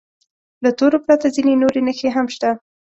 له 0.63 0.69
تورو 0.77 0.97
پرته 1.05 1.27
ځینې 1.35 1.53
نورې 1.61 1.81
نښې 1.87 2.09
هم 2.15 2.27
شته. 2.35 2.49